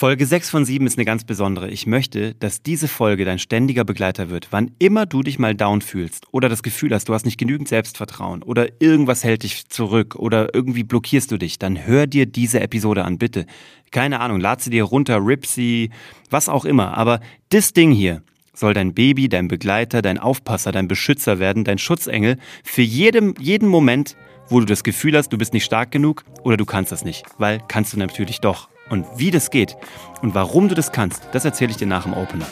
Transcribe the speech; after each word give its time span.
Folge 0.00 0.24
6 0.24 0.48
von 0.48 0.64
7 0.64 0.86
ist 0.86 0.96
eine 0.96 1.04
ganz 1.04 1.24
besondere. 1.24 1.68
Ich 1.68 1.86
möchte, 1.86 2.34
dass 2.36 2.62
diese 2.62 2.88
Folge 2.88 3.26
dein 3.26 3.38
ständiger 3.38 3.84
Begleiter 3.84 4.30
wird. 4.30 4.48
Wann 4.50 4.70
immer 4.78 5.04
du 5.04 5.22
dich 5.22 5.38
mal 5.38 5.54
down 5.54 5.82
fühlst 5.82 6.24
oder 6.32 6.48
das 6.48 6.62
Gefühl 6.62 6.94
hast, 6.94 7.10
du 7.10 7.12
hast 7.12 7.26
nicht 7.26 7.36
genügend 7.36 7.68
Selbstvertrauen 7.68 8.42
oder 8.42 8.80
irgendwas 8.80 9.24
hält 9.24 9.42
dich 9.42 9.68
zurück 9.68 10.16
oder 10.16 10.54
irgendwie 10.54 10.84
blockierst 10.84 11.30
du 11.30 11.36
dich, 11.36 11.58
dann 11.58 11.86
hör 11.86 12.06
dir 12.06 12.24
diese 12.24 12.60
Episode 12.60 13.04
an, 13.04 13.18
bitte. 13.18 13.44
Keine 13.90 14.20
Ahnung, 14.20 14.40
lad 14.40 14.62
sie 14.62 14.70
dir 14.70 14.84
runter, 14.84 15.18
rip 15.22 15.44
sie, 15.44 15.90
was 16.30 16.48
auch 16.48 16.64
immer. 16.64 16.96
Aber 16.96 17.20
das 17.50 17.74
Ding 17.74 17.92
hier 17.92 18.22
soll 18.54 18.72
dein 18.72 18.94
Baby, 18.94 19.28
dein 19.28 19.48
Begleiter, 19.48 20.00
dein 20.00 20.16
Aufpasser, 20.16 20.72
dein 20.72 20.88
Beschützer 20.88 21.38
werden, 21.38 21.64
dein 21.64 21.76
Schutzengel 21.76 22.38
für 22.64 22.80
jedem, 22.80 23.34
jeden 23.38 23.68
Moment, 23.68 24.16
wo 24.48 24.60
du 24.60 24.64
das 24.64 24.82
Gefühl 24.82 25.14
hast, 25.14 25.28
du 25.28 25.36
bist 25.36 25.52
nicht 25.52 25.66
stark 25.66 25.90
genug 25.90 26.24
oder 26.42 26.56
du 26.56 26.64
kannst 26.64 26.90
das 26.90 27.04
nicht. 27.04 27.26
Weil 27.36 27.60
kannst 27.68 27.92
du 27.92 27.98
natürlich 27.98 28.40
doch. 28.40 28.70
Und 28.90 29.06
wie 29.16 29.30
das 29.30 29.50
geht 29.50 29.76
und 30.20 30.34
warum 30.34 30.68
du 30.68 30.74
das 30.74 30.90
kannst, 30.92 31.22
das 31.32 31.44
erzähle 31.44 31.70
ich 31.70 31.76
dir 31.76 31.86
nach 31.86 32.02
dem 32.02 32.12
Opener. 32.12 32.46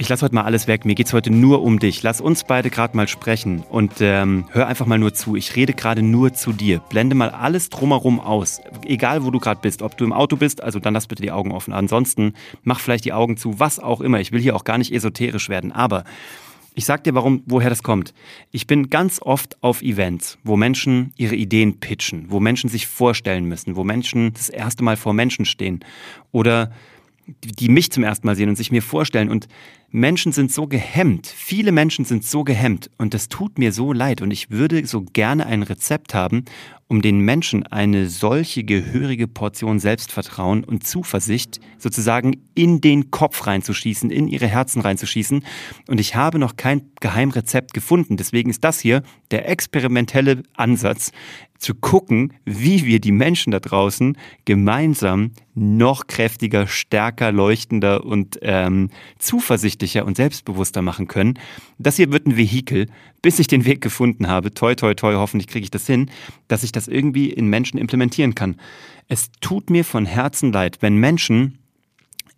Ich 0.00 0.08
lasse 0.08 0.24
heute 0.24 0.34
mal 0.34 0.44
alles 0.44 0.66
weg. 0.66 0.86
Mir 0.86 0.94
geht 0.94 1.08
es 1.08 1.12
heute 1.12 1.30
nur 1.30 1.60
um 1.60 1.78
dich. 1.78 2.02
Lass 2.02 2.22
uns 2.22 2.44
beide 2.44 2.70
gerade 2.70 2.96
mal 2.96 3.06
sprechen 3.06 3.62
und 3.68 4.00
ähm, 4.00 4.46
hör 4.52 4.66
einfach 4.66 4.86
mal 4.86 4.98
nur 4.98 5.12
zu. 5.12 5.36
Ich 5.36 5.54
rede 5.54 5.74
gerade 5.74 6.00
nur 6.00 6.32
zu 6.32 6.54
dir. 6.54 6.78
Blende 6.78 7.14
mal 7.14 7.28
alles 7.28 7.68
drumherum 7.68 8.18
aus. 8.18 8.62
Egal, 8.86 9.22
wo 9.24 9.30
du 9.30 9.38
gerade 9.38 9.60
bist. 9.60 9.82
Ob 9.82 9.98
du 9.98 10.04
im 10.06 10.14
Auto 10.14 10.36
bist, 10.36 10.62
also 10.62 10.78
dann 10.78 10.94
lass 10.94 11.08
bitte 11.08 11.20
die 11.20 11.30
Augen 11.30 11.52
offen. 11.52 11.74
Ansonsten 11.74 12.32
mach 12.62 12.80
vielleicht 12.80 13.04
die 13.04 13.12
Augen 13.12 13.36
zu, 13.36 13.60
was 13.60 13.78
auch 13.78 14.00
immer. 14.00 14.18
Ich 14.20 14.32
will 14.32 14.40
hier 14.40 14.56
auch 14.56 14.64
gar 14.64 14.78
nicht 14.78 14.94
esoterisch 14.94 15.50
werden, 15.50 15.72
aber 15.72 16.04
ich 16.78 16.84
sag 16.84 17.02
dir, 17.02 17.12
warum, 17.16 17.42
woher 17.46 17.70
das 17.70 17.82
kommt. 17.82 18.14
Ich 18.52 18.68
bin 18.68 18.88
ganz 18.88 19.20
oft 19.20 19.60
auf 19.64 19.82
Events, 19.82 20.38
wo 20.44 20.56
Menschen 20.56 21.12
ihre 21.16 21.34
Ideen 21.34 21.80
pitchen, 21.80 22.26
wo 22.28 22.38
Menschen 22.38 22.70
sich 22.70 22.86
vorstellen 22.86 23.46
müssen, 23.46 23.74
wo 23.74 23.82
Menschen 23.82 24.32
das 24.32 24.48
erste 24.48 24.84
Mal 24.84 24.96
vor 24.96 25.12
Menschen 25.12 25.44
stehen 25.44 25.80
oder 26.30 26.70
die 27.42 27.68
mich 27.68 27.90
zum 27.92 28.04
ersten 28.04 28.26
Mal 28.26 28.36
sehen 28.36 28.48
und 28.48 28.56
sich 28.56 28.70
mir 28.70 28.82
vorstellen. 28.82 29.30
Und 29.30 29.48
Menschen 29.90 30.32
sind 30.32 30.52
so 30.52 30.66
gehemmt, 30.66 31.26
viele 31.26 31.72
Menschen 31.72 32.04
sind 32.04 32.22
so 32.22 32.44
gehemmt 32.44 32.90
und 32.98 33.14
das 33.14 33.28
tut 33.28 33.58
mir 33.58 33.72
so 33.72 33.94
leid 33.94 34.20
und 34.20 34.30
ich 34.30 34.50
würde 34.50 34.86
so 34.86 35.00
gerne 35.00 35.46
ein 35.46 35.62
Rezept 35.62 36.12
haben, 36.12 36.44
um 36.88 37.00
den 37.00 37.20
Menschen 37.20 37.66
eine 37.66 38.06
solche 38.08 38.64
gehörige 38.64 39.26
Portion 39.26 39.78
Selbstvertrauen 39.78 40.64
und 40.64 40.86
Zuversicht 40.86 41.60
sozusagen 41.78 42.42
in 42.54 42.82
den 42.82 43.10
Kopf 43.10 43.46
reinzuschießen, 43.46 44.10
in 44.10 44.28
ihre 44.28 44.46
Herzen 44.46 44.82
reinzuschießen. 44.82 45.42
Und 45.86 46.00
ich 46.00 46.16
habe 46.16 46.38
noch 46.38 46.56
kein 46.56 46.90
Geheimrezept 47.00 47.72
gefunden. 47.72 48.18
Deswegen 48.18 48.50
ist 48.50 48.64
das 48.64 48.80
hier 48.80 49.02
der 49.30 49.48
experimentelle 49.48 50.42
Ansatz, 50.54 51.12
zu 51.58 51.74
gucken, 51.74 52.32
wie 52.44 52.84
wir 52.84 53.00
die 53.00 53.12
Menschen 53.12 53.50
da 53.50 53.60
draußen 53.60 54.16
gemeinsam 54.44 55.32
noch 55.54 56.06
kräftiger, 56.06 56.66
stärker, 56.66 57.32
leuchtender 57.32 58.04
und 58.04 58.38
ähm, 58.42 58.90
zuversichtlicher 59.18 60.06
und 60.06 60.16
selbstbewusster 60.16 60.82
machen 60.82 61.08
können. 61.08 61.38
Das 61.78 61.96
hier 61.96 62.12
wird 62.12 62.26
ein 62.26 62.36
Vehikel, 62.36 62.86
bis 63.22 63.38
ich 63.38 63.48
den 63.48 63.64
Weg 63.64 63.80
gefunden 63.80 64.28
habe. 64.28 64.54
Toi, 64.54 64.76
toi, 64.76 64.94
toi, 64.94 65.14
hoffentlich 65.14 65.48
kriege 65.48 65.64
ich 65.64 65.70
das 65.70 65.86
hin, 65.86 66.10
dass 66.46 66.62
ich 66.62 66.72
das 66.72 66.86
irgendwie 66.86 67.30
in 67.30 67.48
Menschen 67.48 67.78
implementieren 67.78 68.34
kann. 68.34 68.56
Es 69.08 69.30
tut 69.40 69.70
mir 69.70 69.84
von 69.84 70.06
Herzen 70.06 70.52
leid, 70.52 70.78
wenn 70.80 70.96
Menschen 70.96 71.58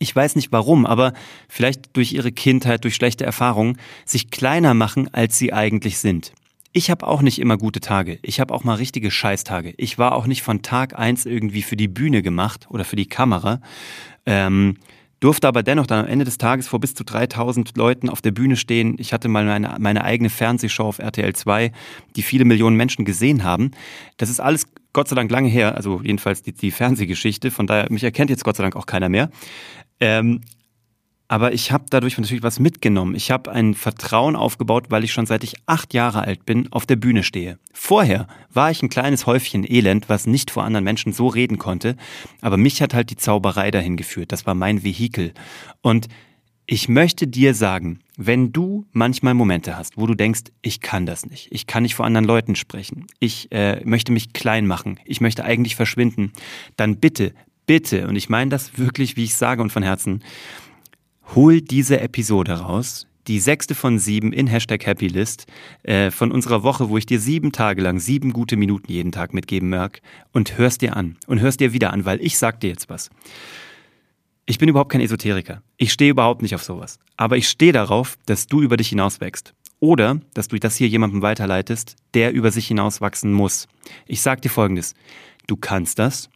ich 0.02 0.16
weiß 0.16 0.34
nicht 0.34 0.50
warum, 0.50 0.86
aber 0.86 1.12
vielleicht 1.46 1.94
durch 1.94 2.14
ihre 2.14 2.32
Kindheit, 2.32 2.84
durch 2.84 2.94
schlechte 2.94 3.26
Erfahrungen, 3.26 3.76
sich 4.06 4.30
kleiner 4.30 4.72
machen, 4.72 5.12
als 5.12 5.36
sie 5.36 5.52
eigentlich 5.52 5.98
sind. 5.98 6.32
Ich 6.72 6.90
habe 6.90 7.06
auch 7.06 7.20
nicht 7.20 7.40
immer 7.40 7.56
gute 7.56 7.80
Tage. 7.80 8.20
Ich 8.22 8.38
habe 8.38 8.54
auch 8.54 8.62
mal 8.62 8.74
richtige 8.74 9.10
Scheißtage. 9.10 9.74
Ich 9.76 9.98
war 9.98 10.14
auch 10.14 10.26
nicht 10.26 10.42
von 10.42 10.62
Tag 10.62 10.96
eins 10.96 11.26
irgendwie 11.26 11.62
für 11.62 11.76
die 11.76 11.88
Bühne 11.88 12.22
gemacht 12.22 12.68
oder 12.70 12.84
für 12.84 12.96
die 12.96 13.06
Kamera. 13.06 13.60
Ähm, 14.24 14.76
durfte 15.18 15.48
aber 15.48 15.64
dennoch 15.64 15.86
dann 15.86 16.04
am 16.04 16.10
Ende 16.10 16.24
des 16.24 16.38
Tages 16.38 16.68
vor 16.68 16.78
bis 16.78 16.94
zu 16.94 17.04
3000 17.04 17.76
Leuten 17.76 18.08
auf 18.08 18.22
der 18.22 18.30
Bühne 18.30 18.56
stehen. 18.56 18.94
Ich 18.98 19.12
hatte 19.12 19.28
mal 19.28 19.44
meine, 19.44 19.76
meine 19.80 20.04
eigene 20.04 20.30
Fernsehshow 20.30 20.84
auf 20.84 20.98
RTL 21.00 21.34
2, 21.34 21.72
die 22.16 22.22
viele 22.22 22.44
Millionen 22.44 22.76
Menschen 22.76 23.04
gesehen 23.04 23.42
haben. 23.42 23.72
Das 24.16 24.30
ist 24.30 24.40
alles 24.40 24.66
Gott 24.92 25.08
sei 25.08 25.16
Dank 25.16 25.30
lange 25.30 25.48
her, 25.48 25.76
also 25.76 26.00
jedenfalls 26.02 26.42
die, 26.42 26.52
die 26.52 26.70
Fernsehgeschichte. 26.70 27.50
Von 27.50 27.66
daher, 27.66 27.90
mich 27.90 28.04
erkennt 28.04 28.30
jetzt 28.30 28.44
Gott 28.44 28.56
sei 28.56 28.62
Dank 28.62 28.76
auch 28.76 28.86
keiner 28.86 29.08
mehr. 29.08 29.30
Ähm, 30.00 30.40
aber 31.30 31.52
ich 31.52 31.70
habe 31.70 31.84
dadurch 31.88 32.18
natürlich 32.18 32.42
was 32.42 32.58
mitgenommen. 32.58 33.14
Ich 33.14 33.30
habe 33.30 33.52
ein 33.52 33.74
Vertrauen 33.74 34.34
aufgebaut, 34.34 34.86
weil 34.88 35.04
ich 35.04 35.12
schon 35.12 35.26
seit 35.26 35.44
ich 35.44 35.54
acht 35.64 35.94
Jahre 35.94 36.22
alt 36.22 36.44
bin 36.44 36.66
auf 36.72 36.86
der 36.86 36.96
Bühne 36.96 37.22
stehe. 37.22 37.56
Vorher 37.72 38.26
war 38.52 38.72
ich 38.72 38.82
ein 38.82 38.88
kleines 38.88 39.26
Häufchen 39.26 39.64
Elend, 39.64 40.08
was 40.08 40.26
nicht 40.26 40.50
vor 40.50 40.64
anderen 40.64 40.82
Menschen 40.82 41.12
so 41.12 41.28
reden 41.28 41.56
konnte. 41.56 41.94
Aber 42.40 42.56
mich 42.56 42.82
hat 42.82 42.94
halt 42.94 43.10
die 43.10 43.16
Zauberei 43.16 43.70
dahin 43.70 43.96
geführt. 43.96 44.32
Das 44.32 44.44
war 44.44 44.56
mein 44.56 44.82
Vehikel. 44.82 45.32
Und 45.82 46.08
ich 46.66 46.88
möchte 46.88 47.28
dir 47.28 47.54
sagen, 47.54 48.00
wenn 48.16 48.52
du 48.52 48.86
manchmal 48.90 49.34
Momente 49.34 49.76
hast, 49.76 49.96
wo 49.96 50.08
du 50.08 50.16
denkst, 50.16 50.50
ich 50.62 50.80
kann 50.80 51.06
das 51.06 51.26
nicht, 51.26 51.46
ich 51.52 51.68
kann 51.68 51.84
nicht 51.84 51.94
vor 51.94 52.06
anderen 52.06 52.26
Leuten 52.26 52.56
sprechen, 52.56 53.06
ich 53.20 53.52
äh, 53.52 53.80
möchte 53.84 54.10
mich 54.10 54.32
klein 54.32 54.66
machen, 54.66 54.98
ich 55.04 55.20
möchte 55.20 55.44
eigentlich 55.44 55.76
verschwinden, 55.76 56.32
dann 56.76 56.96
bitte, 56.96 57.34
bitte, 57.66 58.08
und 58.08 58.16
ich 58.16 58.28
meine 58.28 58.50
das 58.50 58.78
wirklich, 58.78 59.16
wie 59.16 59.24
ich 59.24 59.36
sage 59.36 59.62
und 59.62 59.70
von 59.70 59.84
Herzen, 59.84 60.24
hol 61.34 61.60
diese 61.60 62.00
Episode 62.00 62.52
raus, 62.60 63.06
die 63.26 63.38
sechste 63.38 63.74
von 63.74 63.98
sieben 63.98 64.32
in 64.32 64.46
Hashtag 64.46 64.86
Happylist 64.86 65.46
äh, 65.82 66.10
von 66.10 66.32
unserer 66.32 66.62
Woche, 66.62 66.88
wo 66.88 66.96
ich 66.96 67.06
dir 67.06 67.20
sieben 67.20 67.52
Tage 67.52 67.82
lang 67.82 68.00
sieben 68.00 68.32
gute 68.32 68.56
Minuten 68.56 68.90
jeden 68.90 69.12
Tag 69.12 69.34
mitgeben 69.34 69.68
mag 69.68 70.00
und 70.32 70.58
hörst 70.58 70.82
dir 70.82 70.96
an 70.96 71.16
und 71.26 71.40
hörst 71.40 71.60
dir 71.60 71.72
wieder 71.72 71.92
an, 71.92 72.04
weil 72.04 72.20
ich 72.20 72.38
sag 72.38 72.60
dir 72.60 72.70
jetzt 72.70 72.88
was. 72.88 73.10
Ich 74.46 74.58
bin 74.58 74.68
überhaupt 74.68 74.90
kein 74.90 75.00
Esoteriker. 75.00 75.62
Ich 75.76 75.92
stehe 75.92 76.10
überhaupt 76.10 76.42
nicht 76.42 76.56
auf 76.56 76.64
sowas. 76.64 76.98
Aber 77.16 77.36
ich 77.36 77.48
stehe 77.48 77.72
darauf, 77.72 78.18
dass 78.26 78.46
du 78.46 78.62
über 78.62 78.76
dich 78.76 78.88
hinaus 78.88 79.20
wächst. 79.20 79.54
Oder, 79.78 80.20
dass 80.34 80.48
du 80.48 80.58
das 80.58 80.74
hier 80.74 80.88
jemandem 80.88 81.22
weiterleitest, 81.22 81.94
der 82.14 82.32
über 82.32 82.50
sich 82.50 82.66
hinaus 82.66 83.00
wachsen 83.00 83.32
muss. 83.32 83.68
Ich 84.06 84.22
sag 84.22 84.42
dir 84.42 84.48
folgendes. 84.48 84.94
Du 85.46 85.56
kannst 85.56 86.00
das. 86.00 86.30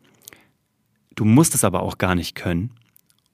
Du 1.16 1.24
musst 1.24 1.54
es 1.54 1.64
aber 1.64 1.82
auch 1.82 1.98
gar 1.98 2.14
nicht 2.14 2.36
können. 2.36 2.70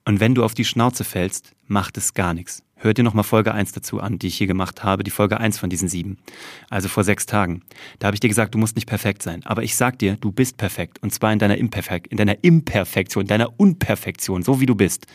Und 0.04 0.20
wenn 0.20 0.34
du 0.34 0.44
auf 0.44 0.54
die 0.54 0.64
Schnauze 0.64 1.04
fällst, 1.04 1.52
macht 1.66 1.96
es 1.96 2.14
gar 2.14 2.34
nichts. 2.34 2.62
Hör 2.76 2.94
dir 2.94 3.02
nochmal 3.02 3.24
Folge 3.24 3.52
1 3.52 3.72
dazu 3.72 4.00
an, 4.00 4.18
die 4.18 4.28
ich 4.28 4.38
hier 4.38 4.46
gemacht 4.46 4.82
habe, 4.82 5.04
die 5.04 5.10
Folge 5.10 5.38
1 5.38 5.58
von 5.58 5.68
diesen 5.68 5.88
sieben. 5.88 6.16
Also 6.70 6.88
vor 6.88 7.04
sechs 7.04 7.26
Tagen. 7.26 7.62
Da 7.98 8.06
habe 8.06 8.14
ich 8.14 8.20
dir 8.20 8.28
gesagt, 8.28 8.54
du 8.54 8.58
musst 8.58 8.74
nicht 8.74 8.88
perfekt 8.88 9.22
sein. 9.22 9.44
Aber 9.44 9.62
ich 9.62 9.76
sag 9.76 9.98
dir, 9.98 10.16
du 10.16 10.32
bist 10.32 10.56
perfekt. 10.56 11.02
Und 11.02 11.12
zwar 11.12 11.30
in 11.32 11.38
deiner, 11.38 11.58
Imperfekt, 11.58 12.06
in 12.06 12.16
deiner 12.16 12.42
Imperfektion, 12.42 13.24
in 13.24 13.28
deiner 13.28 13.60
Unperfektion, 13.60 14.42
so 14.42 14.60
wie 14.60 14.66
du 14.66 14.74
bist. 14.74 15.06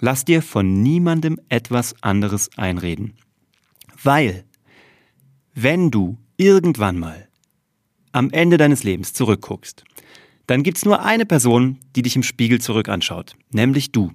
Lass 0.00 0.24
dir 0.24 0.42
von 0.42 0.82
niemandem 0.82 1.38
etwas 1.48 1.94
anderes 2.02 2.50
einreden. 2.58 3.14
Weil, 4.02 4.44
wenn 5.54 5.92
du 5.92 6.18
irgendwann 6.36 6.98
mal 6.98 7.28
am 8.10 8.30
Ende 8.30 8.56
deines 8.56 8.82
Lebens 8.82 9.12
zurückguckst 9.12 9.84
dann 10.50 10.64
gibt's 10.64 10.84
nur 10.84 11.04
eine 11.04 11.26
Person, 11.26 11.78
die 11.94 12.02
dich 12.02 12.16
im 12.16 12.24
Spiegel 12.24 12.60
zurück 12.60 12.88
anschaut, 12.88 13.36
nämlich 13.52 13.92
du. 13.92 14.12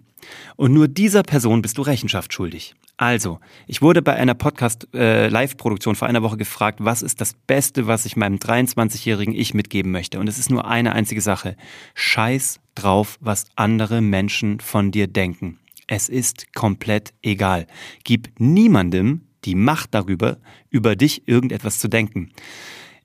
Und 0.57 0.73
nur 0.73 0.89
dieser 0.89 1.23
Person 1.23 1.61
bist 1.61 1.77
du 1.77 1.81
Rechenschaft 1.81 2.33
schuldig. 2.33 2.75
Also, 2.97 3.39
ich 3.67 3.81
wurde 3.81 4.01
bei 4.01 4.15
einer 4.15 4.33
Podcast-Live-Produktion 4.33 5.93
äh, 5.93 5.97
vor 5.97 6.07
einer 6.09 6.23
Woche 6.23 6.35
gefragt, 6.35 6.79
was 6.81 7.03
ist 7.03 7.21
das 7.21 7.35
Beste, 7.47 7.87
was 7.87 8.05
ich 8.05 8.17
meinem 8.17 8.37
23-jährigen 8.37 9.33
Ich 9.33 9.53
mitgeben 9.53 9.93
möchte. 9.93 10.19
Und 10.19 10.27
es 10.27 10.37
ist 10.37 10.49
nur 10.49 10.65
eine 10.65 10.91
einzige 10.91 11.21
Sache. 11.21 11.55
Scheiß 11.93 12.59
drauf, 12.73 13.17
was 13.21 13.45
andere 13.55 14.01
Menschen 14.01 14.59
von 14.59 14.91
dir 14.91 15.07
denken. 15.07 15.59
Es 15.87 16.09
ist 16.09 16.53
komplett 16.53 17.13
egal. 17.21 17.65
Gib 18.03 18.29
niemandem 18.39 19.21
die 19.45 19.55
Macht 19.55 19.93
darüber, 19.93 20.37
über 20.69 20.97
dich 20.97 21.27
irgendetwas 21.27 21.79
zu 21.79 21.87
denken. 21.87 22.31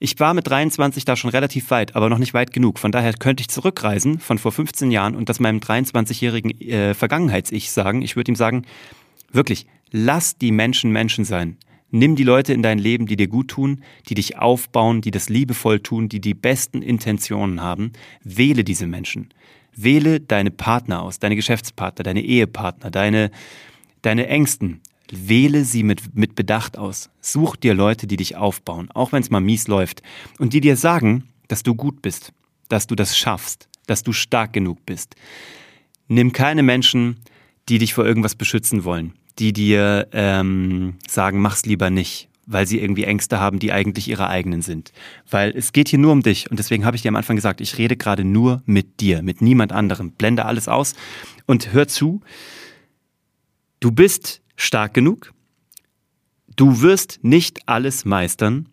Ich 0.03 0.19
war 0.19 0.33
mit 0.33 0.47
23 0.49 1.05
da 1.05 1.15
schon 1.15 1.29
relativ 1.29 1.71
weit, 1.71 1.95
aber 1.95 2.09
noch 2.09 2.17
nicht 2.17 2.33
weit 2.33 2.55
genug. 2.55 2.79
Von 2.79 2.91
daher 2.91 3.13
könnte 3.13 3.43
ich 3.43 3.49
zurückreisen 3.49 4.19
von 4.19 4.39
vor 4.39 4.51
15 4.51 4.91
Jahren 4.91 5.15
und 5.15 5.29
das 5.29 5.41
meinem 5.41 5.61
23-jährigen 5.61 6.59
äh, 6.63 6.95
Vergangenheits-Ich 6.95 7.71
sagen. 7.71 8.01
Ich 8.01 8.17
würde 8.17 8.33
ihm 8.33 8.37
sagen, 8.37 8.65
wirklich, 9.31 9.67
lass 9.91 10.39
die 10.39 10.53
Menschen 10.53 10.91
Menschen 10.91 11.27
sein. 11.27 11.59
Nimm 11.91 12.17
die 12.17 12.25
Leute 12.25 12.55
in 12.55 12.63
dein 12.63 12.79
Leben, 12.79 13.05
die 13.05 13.17
dir 13.17 13.29
gut 13.29 13.49
tun, 13.49 13.83
die 14.09 14.15
dich 14.15 14.39
aufbauen, 14.39 15.03
die 15.03 15.11
das 15.11 15.29
liebevoll 15.29 15.81
tun, 15.81 16.09
die 16.09 16.21
die 16.21 16.35
besten 16.35 16.81
Intentionen 16.81 17.61
haben. 17.61 17.93
Wähle 18.25 18.65
diese 18.65 18.87
Menschen. 18.87 19.29
Wähle 19.77 20.19
deine 20.19 20.51
Partner 20.51 21.03
aus, 21.03 21.19
deine 21.19 21.37
Geschäftspartner, 21.37 22.05
deine 22.05 22.23
Ehepartner, 22.23 22.91
deine, 22.91 23.31
deine 24.01 24.29
Ängsten. 24.29 24.81
Wähle 25.13 25.65
sie 25.65 25.83
mit, 25.83 26.15
mit 26.17 26.35
Bedacht 26.35 26.79
aus. 26.79 27.11
Such 27.21 27.57
dir 27.57 27.75
Leute, 27.75 28.07
die 28.07 28.17
dich 28.17 28.37
aufbauen, 28.37 28.91
auch 28.93 29.13
wenn 29.13 29.23
es 29.23 29.31
mal 29.31 29.41
mies 29.41 29.69
läuft. 29.69 30.03
Und 30.39 30.53
die 30.53 30.61
dir 30.61 30.77
sagen, 30.77 31.25
dass 31.49 31.63
du 31.63 31.75
gut 31.75 32.03
bist, 32.03 32.33
dass 32.69 32.87
du 32.87 32.95
das 32.95 33.17
schaffst, 33.17 33.69
dass 33.87 34.03
du 34.03 34.13
stark 34.13 34.53
genug 34.53 34.85
bist. 34.87 35.17
Nimm 36.09 36.33
keine 36.33 36.63
Menschen, 36.63 37.17
die 37.69 37.79
dich 37.79 37.95
vor 37.95 38.05
irgendwas 38.05 38.35
beschützen 38.35 38.85
wollen, 38.85 39.13
die 39.39 39.53
dir 39.53 40.09
ähm, 40.13 40.95
sagen, 41.09 41.41
mach's 41.41 41.67
lieber 41.67 41.91
nicht, 41.91 42.29
weil 42.47 42.67
sie 42.67 42.81
irgendwie 42.81 43.05
Ängste 43.05 43.41
haben, 43.41 43.59
die 43.59 43.73
eigentlich 43.73 44.09
ihre 44.09 44.29
eigenen 44.29 44.63
sind. 44.63 44.93
Weil 45.31 45.53
es 45.57 45.73
geht 45.73 45.89
hier 45.89 45.99
nur 45.99 46.13
um 46.13 46.23
dich 46.23 46.51
und 46.51 46.59
deswegen 46.59 46.85
habe 46.85 46.97
ich 46.97 47.03
dir 47.03 47.09
am 47.09 47.17
Anfang 47.17 47.37
gesagt, 47.37 47.61
ich 47.61 47.79
rede 47.79 47.97
gerade 47.97 48.25
nur 48.25 48.63
mit 48.67 49.01
dir, 49.01 49.23
mit 49.23 49.41
niemand 49.41 49.73
anderem. 49.73 50.13
Blende 50.13 50.47
alles 50.47 50.69
aus 50.69 50.95
und 51.47 51.73
hör 51.73 51.87
zu. 51.87 52.21
Du 53.79 53.93
bist 53.93 54.43
stark 54.61 54.95
genug. 54.95 55.33
Du 56.57 56.83
wirst 56.83 57.21
nicht 57.23 57.69
alles 57.69 58.05
meistern. 58.05 58.69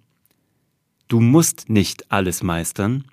Du 1.08 1.20
musst 1.20 1.70
nicht 1.70 2.12
alles 2.12 2.44
meistern. 2.44 3.06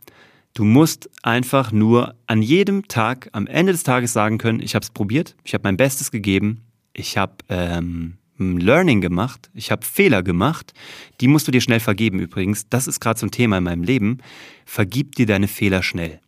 Du 0.54 0.64
musst 0.64 1.08
einfach 1.22 1.72
nur 1.72 2.14
an 2.26 2.42
jedem 2.42 2.86
Tag, 2.88 3.28
am 3.32 3.46
Ende 3.46 3.72
des 3.72 3.82
Tages 3.82 4.12
sagen 4.12 4.38
können, 4.38 4.60
ich 4.60 4.74
habe 4.74 4.84
es 4.84 4.90
probiert, 4.90 5.34
ich 5.44 5.52
habe 5.54 5.62
mein 5.64 5.76
Bestes 5.76 6.10
gegeben, 6.10 6.62
ich 6.92 7.16
habe 7.16 7.34
ähm, 7.48 8.18
Learning 8.38 9.00
gemacht, 9.00 9.50
ich 9.54 9.70
habe 9.70 9.84
Fehler 9.84 10.22
gemacht. 10.22 10.72
Die 11.20 11.28
musst 11.28 11.46
du 11.46 11.52
dir 11.52 11.60
schnell 11.60 11.80
vergeben 11.80 12.18
übrigens. 12.18 12.68
Das 12.68 12.86
ist 12.86 13.00
gerade 13.00 13.18
so 13.18 13.26
ein 13.26 13.30
Thema 13.30 13.58
in 13.58 13.64
meinem 13.64 13.84
Leben. 13.84 14.18
Vergib 14.64 15.14
dir 15.14 15.26
deine 15.26 15.48
Fehler 15.48 15.82
schnell. 15.82 16.20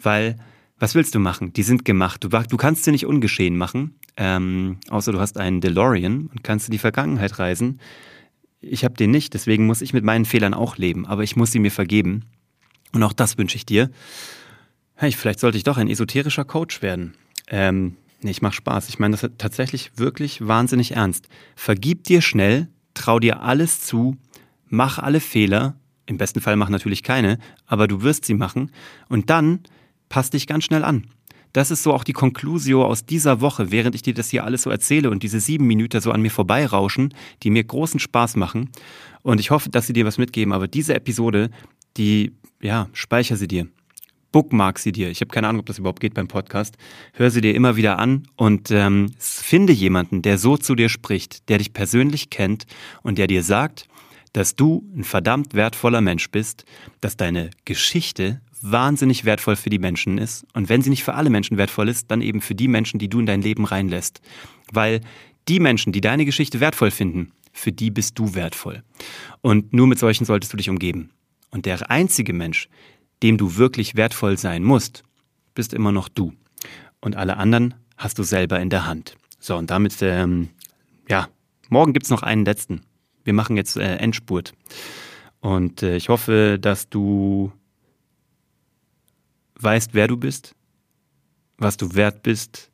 Weil, 0.00 0.36
was 0.84 0.94
willst 0.94 1.14
du 1.14 1.18
machen? 1.18 1.54
Die 1.54 1.62
sind 1.62 1.86
gemacht. 1.86 2.22
Du, 2.22 2.28
du 2.28 2.56
kannst 2.58 2.84
sie 2.84 2.90
nicht 2.90 3.06
ungeschehen 3.06 3.56
machen, 3.56 3.94
ähm, 4.18 4.76
außer 4.90 5.12
du 5.12 5.18
hast 5.18 5.38
einen 5.38 5.62
DeLorean 5.62 6.26
und 6.26 6.44
kannst 6.44 6.68
in 6.68 6.72
die 6.72 6.78
Vergangenheit 6.78 7.38
reisen. 7.38 7.80
Ich 8.60 8.84
habe 8.84 8.92
den 8.92 9.10
nicht, 9.10 9.32
deswegen 9.32 9.64
muss 9.64 9.80
ich 9.80 9.94
mit 9.94 10.04
meinen 10.04 10.26
Fehlern 10.26 10.52
auch 10.52 10.76
leben, 10.76 11.06
aber 11.06 11.22
ich 11.22 11.36
muss 11.36 11.52
sie 11.52 11.58
mir 11.58 11.70
vergeben. 11.70 12.26
Und 12.92 13.02
auch 13.02 13.14
das 13.14 13.38
wünsche 13.38 13.56
ich 13.56 13.64
dir. 13.64 13.90
Hey, 14.94 15.10
vielleicht 15.12 15.40
sollte 15.40 15.56
ich 15.56 15.64
doch 15.64 15.78
ein 15.78 15.88
esoterischer 15.88 16.44
Coach 16.44 16.82
werden. 16.82 17.14
Ähm, 17.48 17.96
nee, 18.20 18.32
ich 18.32 18.42
mache 18.42 18.52
Spaß. 18.52 18.90
Ich 18.90 18.98
meine 18.98 19.16
das 19.16 19.30
tatsächlich 19.38 19.92
wirklich 19.96 20.46
wahnsinnig 20.46 20.96
ernst. 20.96 21.28
Vergib 21.56 22.04
dir 22.04 22.20
schnell, 22.20 22.68
trau 22.92 23.20
dir 23.20 23.40
alles 23.40 23.80
zu, 23.80 24.18
mach 24.68 24.98
alle 24.98 25.20
Fehler. 25.20 25.76
Im 26.04 26.18
besten 26.18 26.42
Fall 26.42 26.56
mach 26.56 26.68
natürlich 26.68 27.02
keine, 27.02 27.38
aber 27.64 27.88
du 27.88 28.02
wirst 28.02 28.26
sie 28.26 28.34
machen. 28.34 28.70
Und 29.08 29.30
dann 29.30 29.60
pass 30.14 30.30
dich 30.30 30.46
ganz 30.46 30.62
schnell 30.62 30.84
an. 30.84 31.08
Das 31.52 31.72
ist 31.72 31.82
so 31.82 31.92
auch 31.92 32.04
die 32.04 32.12
Conclusio 32.12 32.84
aus 32.84 33.04
dieser 33.04 33.40
Woche, 33.40 33.72
während 33.72 33.96
ich 33.96 34.02
dir 34.02 34.14
das 34.14 34.30
hier 34.30 34.44
alles 34.44 34.62
so 34.62 34.70
erzähle 34.70 35.10
und 35.10 35.24
diese 35.24 35.40
sieben 35.40 35.66
Minuten 35.66 36.00
so 36.00 36.12
an 36.12 36.22
mir 36.22 36.30
vorbeirauschen, 36.30 37.12
die 37.42 37.50
mir 37.50 37.64
großen 37.64 37.98
Spaß 37.98 38.36
machen. 38.36 38.70
Und 39.22 39.40
ich 39.40 39.50
hoffe, 39.50 39.70
dass 39.70 39.88
sie 39.88 39.92
dir 39.92 40.06
was 40.06 40.16
mitgeben. 40.16 40.52
Aber 40.52 40.68
diese 40.68 40.94
Episode, 40.94 41.50
die 41.96 42.30
ja, 42.62 42.88
speicher 42.92 43.34
sie 43.34 43.48
dir. 43.48 43.66
Bookmark 44.30 44.78
sie 44.78 44.92
dir. 44.92 45.10
Ich 45.10 45.20
habe 45.20 45.32
keine 45.32 45.48
Ahnung, 45.48 45.60
ob 45.60 45.66
das 45.66 45.80
überhaupt 45.80 45.98
geht 45.98 46.14
beim 46.14 46.28
Podcast. 46.28 46.76
Hör 47.14 47.32
sie 47.32 47.40
dir 47.40 47.56
immer 47.56 47.74
wieder 47.74 47.98
an 47.98 48.28
und 48.36 48.70
ähm, 48.70 49.10
finde 49.18 49.72
jemanden, 49.72 50.22
der 50.22 50.38
so 50.38 50.56
zu 50.56 50.76
dir 50.76 50.88
spricht, 50.88 51.48
der 51.48 51.58
dich 51.58 51.72
persönlich 51.72 52.30
kennt 52.30 52.66
und 53.02 53.18
der 53.18 53.26
dir 53.26 53.42
sagt, 53.42 53.88
dass 54.32 54.54
du 54.54 54.88
ein 54.96 55.02
verdammt 55.02 55.54
wertvoller 55.54 56.00
Mensch 56.00 56.30
bist, 56.30 56.64
dass 57.00 57.16
deine 57.16 57.50
Geschichte 57.64 58.40
wahnsinnig 58.64 59.24
wertvoll 59.24 59.56
für 59.56 59.70
die 59.70 59.78
Menschen 59.78 60.18
ist. 60.18 60.46
Und 60.54 60.68
wenn 60.68 60.82
sie 60.82 60.90
nicht 60.90 61.04
für 61.04 61.14
alle 61.14 61.30
Menschen 61.30 61.58
wertvoll 61.58 61.88
ist, 61.88 62.10
dann 62.10 62.22
eben 62.22 62.40
für 62.40 62.54
die 62.54 62.68
Menschen, 62.68 62.98
die 62.98 63.08
du 63.08 63.20
in 63.20 63.26
dein 63.26 63.42
Leben 63.42 63.64
reinlässt. 63.64 64.20
Weil 64.72 65.00
die 65.48 65.60
Menschen, 65.60 65.92
die 65.92 66.00
deine 66.00 66.24
Geschichte 66.24 66.60
wertvoll 66.60 66.90
finden, 66.90 67.32
für 67.52 67.72
die 67.72 67.90
bist 67.90 68.18
du 68.18 68.34
wertvoll. 68.34 68.82
Und 69.42 69.72
nur 69.72 69.86
mit 69.86 69.98
solchen 69.98 70.24
solltest 70.24 70.52
du 70.52 70.56
dich 70.56 70.70
umgeben. 70.70 71.10
Und 71.50 71.66
der 71.66 71.90
einzige 71.90 72.32
Mensch, 72.32 72.68
dem 73.22 73.36
du 73.36 73.56
wirklich 73.56 73.96
wertvoll 73.96 74.38
sein 74.38 74.64
musst, 74.64 75.04
bist 75.54 75.74
immer 75.74 75.92
noch 75.92 76.08
du. 76.08 76.32
Und 77.00 77.16
alle 77.16 77.36
anderen 77.36 77.74
hast 77.96 78.18
du 78.18 78.22
selber 78.22 78.60
in 78.60 78.70
der 78.70 78.86
Hand. 78.86 79.16
So, 79.38 79.56
und 79.56 79.70
damit, 79.70 79.96
ähm, 80.00 80.48
ja, 81.08 81.28
morgen 81.68 81.92
gibt's 81.92 82.10
noch 82.10 82.22
einen 82.22 82.44
letzten. 82.44 82.80
Wir 83.24 83.34
machen 83.34 83.56
jetzt 83.56 83.76
äh, 83.76 83.96
Endspurt. 83.96 84.52
Und 85.40 85.82
äh, 85.82 85.96
ich 85.96 86.08
hoffe, 86.08 86.58
dass 86.58 86.88
du 86.88 87.52
weißt, 89.64 89.94
wer 89.94 90.06
du 90.06 90.16
bist, 90.16 90.54
was 91.58 91.76
du 91.76 91.94
wert 91.94 92.22
bist 92.22 92.70